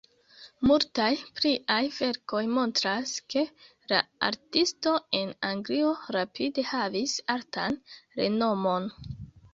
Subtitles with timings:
[0.69, 3.43] Multaj pliaj verkoj montras, ke
[3.93, 7.81] la artisto en Anglio rapide havis altan
[8.23, 8.93] renomon.